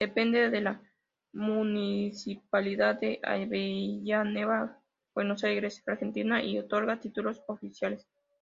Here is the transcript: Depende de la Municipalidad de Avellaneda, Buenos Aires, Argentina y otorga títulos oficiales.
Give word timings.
Depende 0.00 0.48
de 0.48 0.60
la 0.60 0.80
Municipalidad 1.32 3.00
de 3.00 3.18
Avellaneda, 3.20 4.80
Buenos 5.12 5.42
Aires, 5.42 5.82
Argentina 5.88 6.40
y 6.40 6.60
otorga 6.60 7.00
títulos 7.00 7.42
oficiales. 7.48 8.06